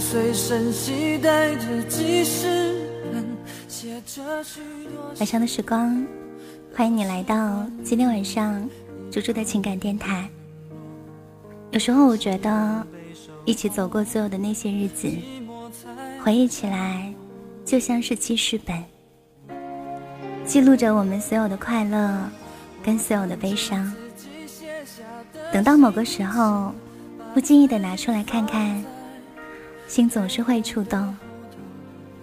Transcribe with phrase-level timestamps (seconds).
[0.00, 2.74] 随身携带的记事
[3.12, 3.22] 本，
[5.18, 6.04] 晚上的时光，
[6.74, 8.66] 欢迎你来到今天晚上
[9.10, 10.26] 猪猪的情感电台。
[11.70, 12.86] 有时候我觉得，
[13.44, 15.06] 一起走过所有的那些日子，
[16.24, 17.12] 回忆起来
[17.66, 18.82] 就像是记事本，
[20.46, 22.18] 记录着我们所有的快乐
[22.82, 23.92] 跟所有的悲伤。
[25.52, 26.72] 等到某个时候，
[27.34, 28.82] 不经意的拿出来看看，
[29.90, 31.12] 心总是会触动，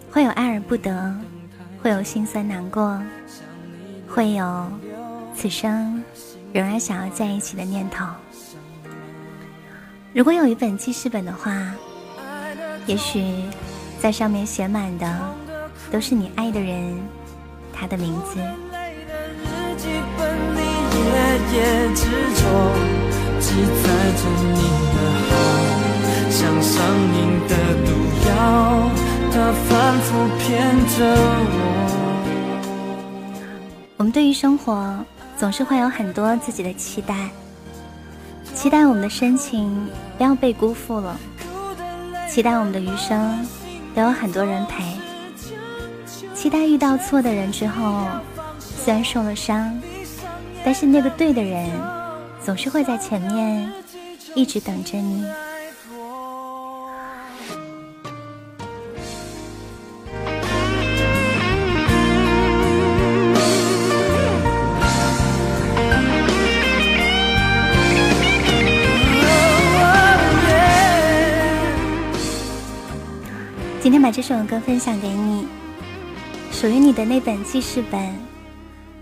[0.09, 1.13] 会有爱而不得，
[1.83, 2.97] 会有心酸难过，
[4.07, 4.71] 会有
[5.35, 6.01] 此生
[6.53, 8.05] 仍然想要在一起的念头。
[10.13, 11.73] 如果有一本记事本的话，
[12.85, 13.43] 也许
[13.99, 15.35] 在上面写满的
[15.91, 16.97] 都是你爱的人
[17.73, 18.39] 他的名字。
[30.07, 31.51] 反复骗着我。
[33.97, 34.97] 我们对于生活
[35.37, 37.29] 总是会有很多自己的期待，
[38.53, 41.19] 期待我们的深情不要被辜负了，
[42.29, 43.45] 期待我们的余生
[43.93, 44.81] 都有很多人陪，
[46.33, 48.07] 期待遇到错的人之后，
[48.59, 49.77] 虽然受了伤，
[50.63, 51.69] 但是那个对的人。
[52.45, 53.69] 总是会在前面
[54.33, 55.25] 一直等着你。
[73.87, 75.47] 今天把这首歌分享给你，
[76.51, 78.13] 属于你的那本记事本，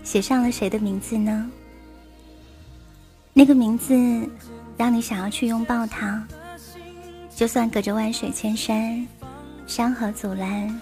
[0.04, 1.50] 写上了谁的名字呢？
[3.32, 3.92] 那个名字
[4.76, 6.24] 让你想要去拥抱他，
[7.34, 9.04] 就算隔着万水千山，
[9.66, 10.80] 山河阻拦，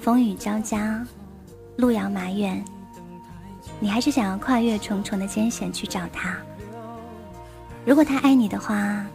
[0.00, 1.06] 风雨交加，
[1.76, 2.64] 路遥马远，
[3.78, 6.36] 你还是想要跨越重重的艰险去找他。
[7.84, 9.06] 如果他爱你的话，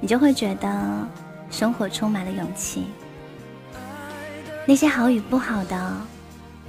[0.00, 1.08] 你就会觉得
[1.50, 2.84] 生活充满了勇气。
[4.66, 5.92] 那些好与不好的，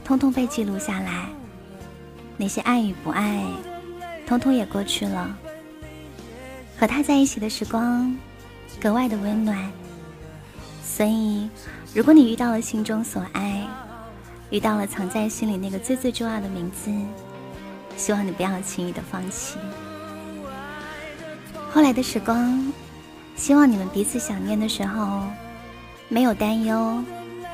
[0.04, 1.30] 通通被记录下来；
[2.36, 3.42] 那些爱与不爱。
[4.28, 5.38] 通通也过去了。
[6.78, 8.14] 和他在一起的时光，
[8.82, 9.72] 格外的温暖。
[10.84, 11.50] 所以，
[11.94, 13.66] 如果你遇到了心中所爱，
[14.50, 16.92] 遇到了藏在心里那个最最重要的名字，
[17.96, 19.58] 希望你不要轻易的放弃。
[21.72, 22.74] 后来的时光，
[23.36, 25.24] 希望你们彼此想念的时候，
[26.10, 27.04] 没有担忧，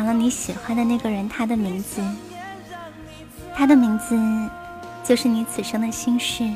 [0.00, 2.00] 藏了你喜欢的那个人，他的名字，
[3.54, 4.18] 他的名字
[5.04, 6.50] 就是你此生的心事。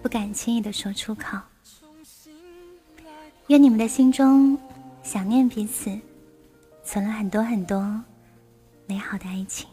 [0.00, 1.36] 不敢轻易的说出口。
[3.48, 4.56] 愿你们的心中
[5.02, 5.98] 想念彼此，
[6.84, 8.00] 存了很多很多
[8.86, 9.66] 美好的爱情。